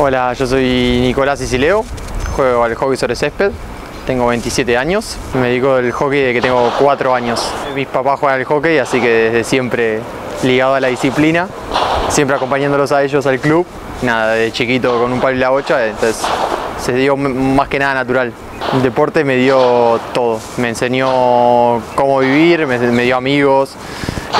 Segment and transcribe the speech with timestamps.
[0.00, 1.84] Hola, yo soy Nicolás Isileo,
[2.36, 3.50] juego al hockey sobre césped,
[4.06, 7.44] tengo 27 años, me dedico al hockey desde que tengo 4 años.
[7.74, 9.98] Mis papás juegan al hockey, así que desde siempre
[10.44, 11.48] ligado a la disciplina,
[12.10, 13.66] siempre acompañándolos a ellos al club,
[14.02, 16.24] nada, de chiquito con un palo y la bocha, entonces
[16.80, 18.32] se dio más que nada natural.
[18.74, 23.74] El deporte me dio todo, me enseñó cómo vivir, me, dio amigos,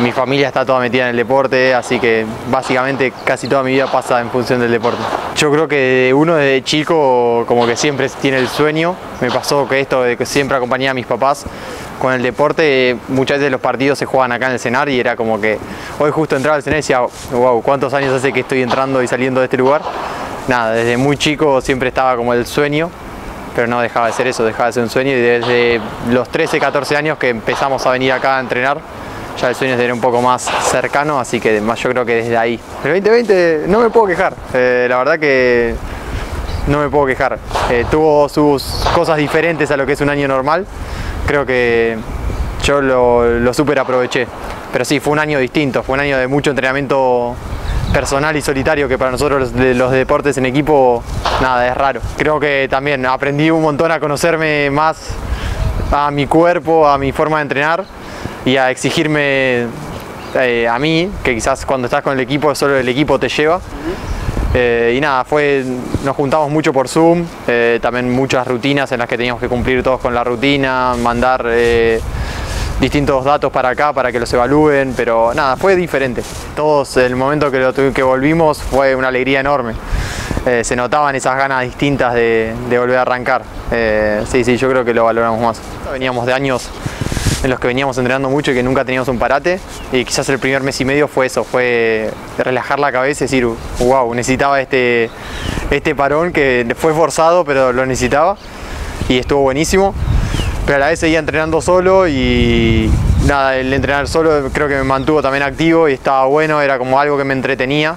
[0.00, 3.86] mi familia está toda metida en el deporte, así que básicamente casi toda mi vida
[3.86, 4.98] pasa en función del deporte.
[5.36, 9.80] Yo creo que uno desde chico como que siempre tiene el sueño, me pasó que
[9.80, 11.44] esto de que siempre acompañé a mis papás
[12.00, 15.14] con el deporte, muchas veces los partidos se juegan acá en el cenar y era
[15.14, 15.58] como que
[15.98, 19.06] hoy justo entraba al cenar y decía, wow, ¿cuántos años hace que estoy entrando y
[19.06, 19.82] saliendo de este lugar?
[20.48, 22.90] Nada, desde muy chico siempre estaba como el sueño
[23.54, 25.80] pero no dejaba de ser eso, dejaba de ser un sueño y desde
[26.10, 28.78] los 13, 14 años que empezamos a venir acá a entrenar,
[29.40, 32.60] ya el sueño era un poco más cercano, así que yo creo que desde ahí.
[32.84, 35.74] El 2020 no me puedo quejar, eh, la verdad que
[36.66, 37.38] no me puedo quejar.
[37.70, 38.62] Eh, tuvo sus
[38.94, 40.66] cosas diferentes a lo que es un año normal,
[41.26, 41.96] creo que
[42.64, 44.26] yo lo, lo super aproveché.
[44.72, 47.34] Pero sí, fue un año distinto, fue un año de mucho entrenamiento
[47.92, 51.02] personal y solitario que para nosotros los, los deportes en equipo,
[51.42, 52.00] nada, es raro.
[52.16, 55.10] Creo que también aprendí un montón a conocerme más
[55.90, 57.84] a mi cuerpo, a mi forma de entrenar
[58.44, 59.66] y a exigirme
[60.34, 63.60] eh, a mí, que quizás cuando estás con el equipo solo el equipo te lleva.
[64.54, 65.64] Eh, y nada, fue,
[66.04, 69.82] nos juntamos mucho por Zoom, eh, también muchas rutinas en las que teníamos que cumplir
[69.82, 71.46] todos con la rutina, mandar
[72.78, 76.22] distintos datos para acá para que los evalúen, pero nada, fue diferente.
[76.54, 79.74] Todos, el momento que, lo, que volvimos fue una alegría enorme.
[80.62, 83.44] Se notaban esas ganas distintas de, volver a arrancar.
[84.26, 85.60] Sí, sí, yo creo que lo valoramos más.
[85.92, 86.68] Veníamos de años
[87.42, 89.58] en los que veníamos entrenando mucho y que nunca teníamos un parate.
[89.92, 93.46] Y quizás el primer mes y medio fue eso, fue relajar la cabeza y decir,
[93.80, 95.10] wow, necesitaba este,
[95.70, 98.36] este parón que fue forzado pero lo necesitaba
[99.08, 99.94] y estuvo buenísimo.
[100.66, 102.90] Pero a la vez seguía entrenando solo y
[103.26, 107.00] nada, el entrenar solo creo que me mantuvo también activo y estaba bueno, era como
[107.00, 107.96] algo que me entretenía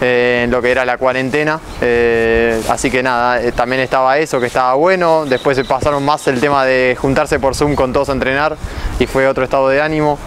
[0.00, 1.60] eh, en lo que era la cuarentena.
[1.80, 5.26] Eh, así que nada, eh, también estaba eso que estaba bueno.
[5.26, 8.56] Después se pasaron más el tema de juntarse por Zoom con todos a entrenar
[8.98, 10.18] y fue otro estado de ánimo.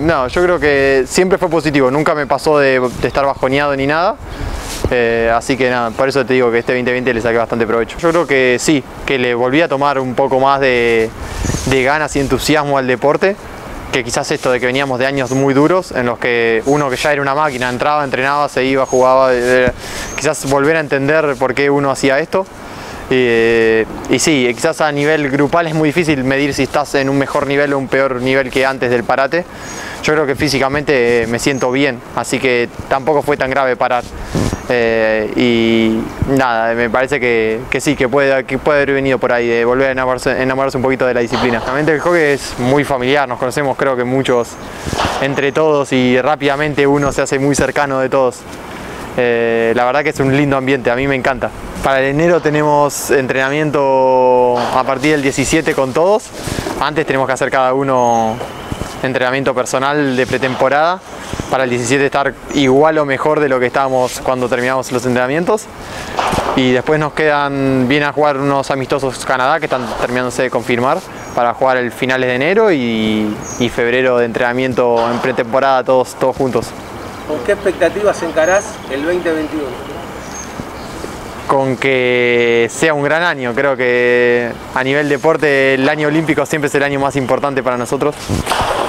[0.00, 4.16] no, yo creo que siempre fue positivo, nunca me pasó de estar bajoneado ni nada.
[5.34, 7.98] Así que nada, por eso te digo que este 2020 le saqué bastante provecho.
[7.98, 11.10] Yo creo que sí, que le volví a tomar un poco más de,
[11.66, 13.36] ganas y entusiasmo al deporte,
[13.94, 16.96] que quizás esto de que veníamos de años muy duros, en los que uno que
[16.96, 19.30] ya era una máquina, entraba, entrenaba, se iba, jugaba,
[20.16, 22.44] quizás volver a entender por qué uno hacía esto.
[23.08, 27.46] y sí, quizás a nivel grupal es muy difícil medir si estás en un mejor
[27.46, 29.44] nivel o un peor nivel que antes del parate.
[30.04, 34.04] Yo creo que físicamente me siento bien, así que tampoco fue tan grave parar.
[34.68, 35.98] Eh, y
[36.36, 39.88] nada, me parece que, sí, que puede, que puede haber venido por ahí, de volver
[39.88, 39.92] a
[40.42, 41.58] enamorarse, un poquito de la disciplina.
[41.60, 44.50] Realmente el hockey es muy familiar, nos conocemos creo que muchos
[45.22, 48.40] entre todos y rápidamente uno se hace muy cercano de todos.
[49.16, 51.48] Eh, la verdad que es un lindo ambiente, a mí me encanta.
[51.82, 56.24] Para el enero tenemos entrenamiento a partir del 17 con todos.
[56.78, 58.36] Antes tenemos que hacer cada uno
[59.04, 61.00] entrenamiento personal de pretemporada
[61.50, 65.66] para el 17 estar igual o mejor de lo que estábamos cuando terminamos los entrenamientos.
[66.56, 70.98] Y después nos quedan, vienen a jugar unos amistosos Canadá que están terminándose de confirmar
[71.34, 73.34] para jugar el finales de enero y,
[73.74, 76.68] febrero de entrenamiento en pretemporada todos, todos juntos.
[77.26, 79.94] ¿Con qué expectativas encarás el 2021?
[81.46, 83.54] con que sea un gran año.
[83.54, 87.76] Creo que a nivel deporte el año olímpico siempre es el año más importante para
[87.76, 88.14] nosotros.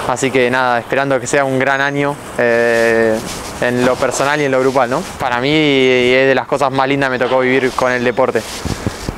[0.08, 3.18] Así que nada, esperando que sea un gran año eh,
[3.62, 4.90] en lo personal y en lo grupal.
[4.90, 5.02] ¿no?
[5.20, 8.42] Para mí es de las cosas más lindas me tocó vivir con el deporte.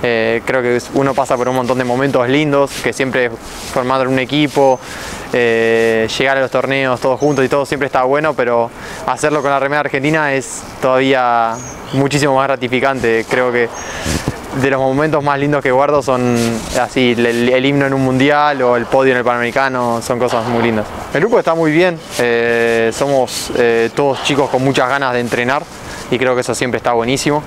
[0.03, 3.31] Eh, creo que uno pasa por un montón de momentos lindos, que siempre
[3.73, 4.79] formando un equipo,
[5.33, 8.69] eh, llegar a los torneos todos juntos y todo siempre está bueno, pero
[9.07, 11.55] hacerlo con la remera argentina es todavía
[11.93, 13.25] muchísimo más gratificante.
[13.27, 13.67] Creo que
[14.61, 16.37] de los momentos más lindos que guardo son
[16.79, 20.63] así, el, himno en un mundial o el podio en el Panamericano, son cosas muy
[20.63, 20.85] lindas.
[21.13, 23.51] El grupo está muy bien, eh, somos
[23.95, 25.63] todos chicos con muchas ganas de entrenar
[26.11, 27.43] y creo que eso siempre está buenísimo.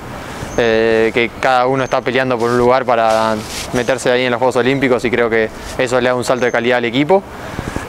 [0.62, 3.36] Eh, que cada uno está peleando por un lugar para
[3.72, 5.48] meterse ahí en los Juegos Olímpicos y creo que
[5.78, 7.22] eso le da un salto de calidad al equipo.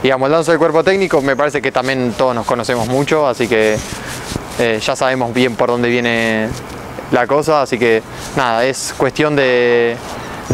[0.02, 3.76] Y amoldándose el cuerpo técnico, me parece que también todos nos conocemos mucho, así que
[4.58, 6.48] eh, ya sabemos bien por dónde viene
[7.12, 8.02] la cosa, así que
[8.36, 9.96] nada, es cuestión de,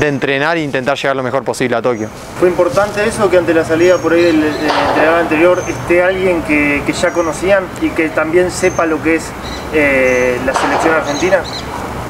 [0.01, 2.09] entrenar e intentar llegar lo mejor posible a Tokio.
[2.39, 6.83] ¿Fue importante eso que ante la salida por ahí del, entrenador anterior esté alguien que,
[6.87, 9.25] que ya conocían y que también sepa lo que es
[9.73, 11.43] eh, la selección argentina?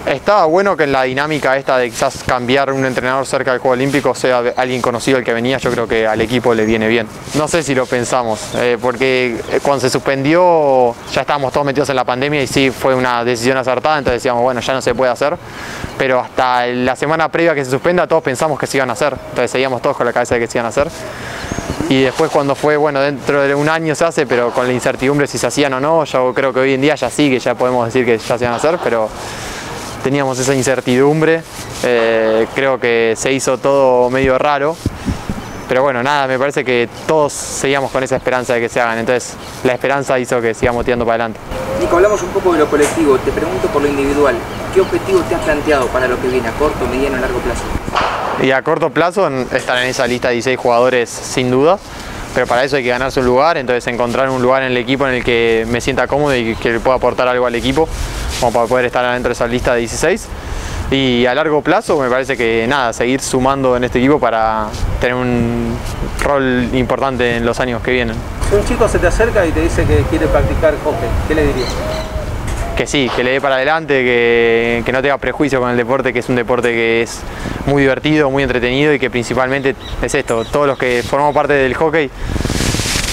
[0.08, 3.74] Estaba bueno que en la dinámica esta de quizás cambiar un entrenador cerca del Juego
[3.74, 7.06] Olímpico sea alguien conocido el que venía, yo creo que al equipo le viene bien.
[7.34, 11.96] No sé si lo pensamos, eh, porque cuando se suspendió ya estábamos todos metidos en
[11.96, 15.12] la pandemia y sí fue una decisión acertada, entonces decíamos, bueno, ya no se puede
[15.12, 15.36] hacer,
[15.98, 19.12] pero hasta la semana previa que se suspenda todos pensamos que se iban a hacer,
[19.12, 20.88] entonces seguíamos todos con la cabeza de que se iban a hacer.
[21.90, 25.26] Y después cuando fue, bueno, dentro de un año se hace, pero con la incertidumbre
[25.26, 27.54] si se hacían o no, yo creo que hoy en día ya sí, que ya
[27.54, 29.10] podemos decir que ya se van a hacer, pero
[30.08, 31.42] teníamos esa incertidumbre,
[31.82, 34.74] eh, creo que se hizo todo medio raro,
[35.68, 38.96] pero bueno, nada, me parece que todos seguíamos con esa esperanza de que se hagan,
[38.96, 39.34] entonces
[39.64, 41.40] la esperanza hizo que sigamos tirando para adelante.
[41.78, 44.34] Nico, hablamos un poco de lo colectivo, te pregunto por lo individual,
[44.72, 47.64] ¿qué objetivo te has planteado para lo que viene a corto, mediano y largo plazo?
[48.42, 51.78] Y a corto plazo estar en esa lista de 16 jugadores sin duda,
[52.34, 55.06] pero para eso hay que ganarse un lugar, entonces encontrar un lugar en el equipo
[55.06, 57.86] en el que me sienta cómodo y que le pueda aportar algo al equipo
[58.40, 60.28] como para poder estar dentro de esa lista de 16.
[60.90, 64.68] Y a largo plazo me parece que nada, seguir sumando en este equipo para
[65.00, 65.76] tener un
[66.22, 68.16] rol importante en los años que vienen.
[68.48, 71.46] Si un chico se te acerca y te dice que quiere practicar hockey, ¿qué le
[71.46, 71.68] dirías?
[72.78, 76.12] que sí, que le dé para adelante, que, que, no tenga prejuicio con el deporte,
[76.12, 77.22] que es un deporte que es
[77.66, 81.74] muy divertido, muy entretenido y que principalmente es esto, todos los que formamos parte del
[81.74, 82.08] hockey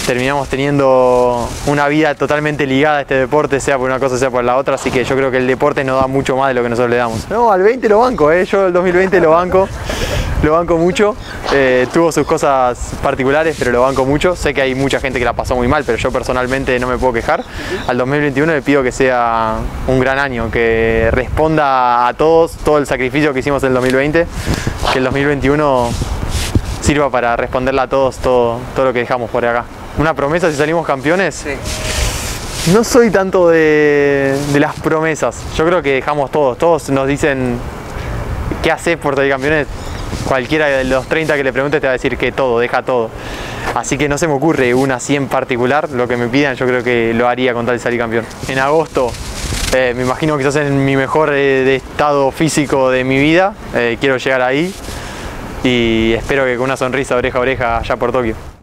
[0.06, 4.44] terminamos teniendo una vida totalmente ligada a este deporte, sea por una cosa, sea por
[4.44, 6.62] la otra, así que yo creo que el deporte nos da mucho más de lo
[6.62, 7.28] que nosotros le damos.
[7.30, 8.46] No, al 20 lo banco, ¿eh?
[8.46, 9.68] yo el 2020 lo banco,
[10.44, 11.16] lo banco mucho,
[11.54, 15.26] eh, tuvo sus cosas particulares, pero lo banco mucho, sé que hay mucha gente que
[15.26, 17.44] la pasó muy mal, pero yo personalmente no me puedo quejar.
[17.88, 19.56] Al 2021 le pido que sea
[19.88, 24.28] un gran año, que responda a todos todo el sacrificio que hicimos en el 2020,
[24.94, 25.90] que el 2021
[26.82, 29.66] sirva para responderle a todos todo, todo lo que dejamos por acá
[29.98, 31.36] una promesa si salimos campeones.
[31.36, 31.56] Sí.
[32.74, 35.38] No soy tanto de, las promesas.
[35.56, 36.58] Yo creo que dejamos todos.
[36.58, 37.60] Todos nos dicen
[38.64, 39.68] qué haces por salir campeones.
[40.28, 43.12] Cualquiera de los 30 que le pregunte te va a decir que todo, deja todo.
[43.76, 45.90] Así que no se me ocurre una así en particular.
[45.92, 48.26] Lo que me pidan yo creo que lo haría con tal de salir campeón.
[48.48, 49.12] En agosto
[49.76, 53.54] eh, me imagino quizás en mi mejor eh, estado físico de mi vida.
[53.76, 54.74] Eh, quiero llegar ahí
[55.64, 58.55] y espero que con una sonrisa oreja a oreja allá por Tokio.